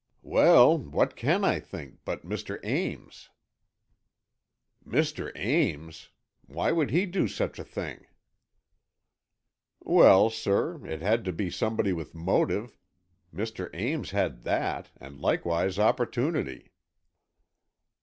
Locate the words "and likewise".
14.99-15.77